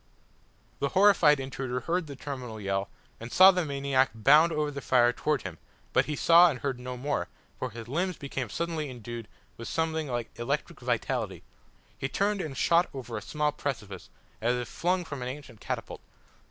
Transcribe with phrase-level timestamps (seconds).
[0.79, 5.13] The horrified intruder heard the terminal yell, and saw the maniac bound over the fire
[5.13, 5.59] towards him,
[5.93, 7.27] but he saw and heard no more,
[7.59, 9.27] for his limbs became suddenly endued
[9.57, 11.43] with something like electric vitality.
[11.95, 14.09] He turned and shot over a small precipice,
[14.41, 16.01] as if flung from an ancient catapult.